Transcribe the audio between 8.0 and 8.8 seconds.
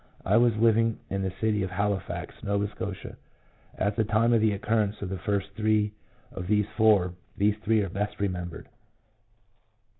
remembered.